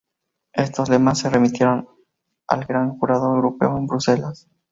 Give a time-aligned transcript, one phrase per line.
[0.55, 1.87] Estos lemas se remitieron
[2.47, 4.47] al Gran Jurado Europeo en Bruselas.